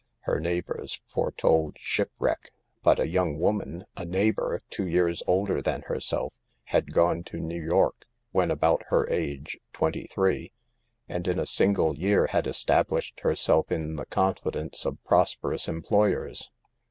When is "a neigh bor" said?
3.95-4.63